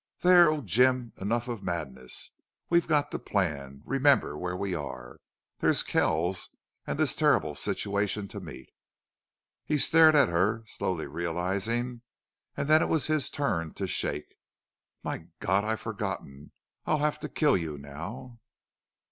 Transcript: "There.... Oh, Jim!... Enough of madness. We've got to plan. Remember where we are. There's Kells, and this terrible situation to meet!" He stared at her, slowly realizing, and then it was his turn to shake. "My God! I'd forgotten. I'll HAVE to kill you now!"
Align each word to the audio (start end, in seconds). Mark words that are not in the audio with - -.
"There.... 0.21 0.49
Oh, 0.49 0.61
Jim!... 0.61 1.13
Enough 1.17 1.47
of 1.47 1.61
madness. 1.61 2.31
We've 2.71 2.87
got 2.87 3.11
to 3.11 3.19
plan. 3.19 3.83
Remember 3.85 4.35
where 4.35 4.55
we 4.57 4.73
are. 4.73 5.19
There's 5.59 5.83
Kells, 5.83 6.49
and 6.87 6.97
this 6.97 7.15
terrible 7.15 7.53
situation 7.53 8.27
to 8.29 8.39
meet!" 8.39 8.71
He 9.63 9.77
stared 9.77 10.15
at 10.15 10.27
her, 10.27 10.63
slowly 10.65 11.05
realizing, 11.05 12.01
and 12.57 12.67
then 12.67 12.81
it 12.81 12.89
was 12.89 13.05
his 13.05 13.29
turn 13.29 13.75
to 13.75 13.85
shake. 13.85 14.35
"My 15.03 15.27
God! 15.39 15.63
I'd 15.63 15.79
forgotten. 15.79 16.51
I'll 16.87 16.97
HAVE 16.97 17.19
to 17.19 17.29
kill 17.29 17.55
you 17.55 17.77
now!" 17.77 18.39